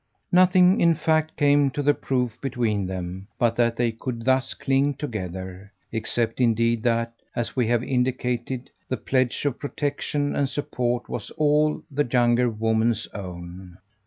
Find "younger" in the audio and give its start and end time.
12.11-12.49